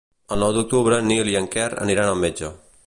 El 0.35 0.39
nou 0.43 0.53
d'octubre 0.55 0.97
en 1.03 1.07
Nil 1.11 1.31
i 1.35 1.39
en 1.43 1.51
Quer 1.57 1.69
aniran 1.87 2.13
al 2.15 2.21
metge. 2.27 2.53